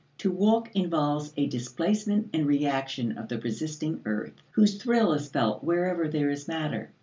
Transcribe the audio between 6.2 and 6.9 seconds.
is matter.